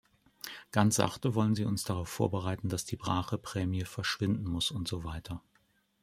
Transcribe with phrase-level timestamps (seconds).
[0.71, 5.43] Ganz sachte wollen sie uns darauf vorbereiten, dass die Bracheprämie verschwinden muss und so weiter.